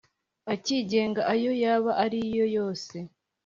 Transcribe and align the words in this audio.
akigenga 0.53 1.21
ayo 1.33 1.51
yaba 1.63 1.91
ari 2.03 2.19
yo 2.37 2.45
yose 2.57 2.97